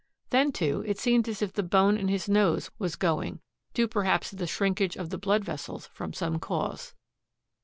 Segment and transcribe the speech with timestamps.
[0.31, 3.39] Then, too, it seemed as if the bone in his nose was going,
[3.75, 6.95] due perhaps to the shrinkage of the blood vessels from some cause.